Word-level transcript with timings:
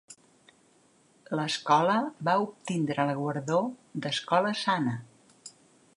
L'escola 1.39 1.99
va 2.29 2.35
obtindre 2.47 3.05
el 3.07 3.13
guardó 3.21 3.61
d'Escola 4.07 4.59
Sana. 4.65 4.99